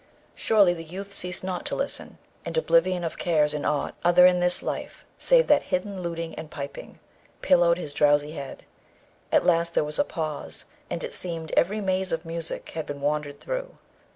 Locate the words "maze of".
11.81-12.25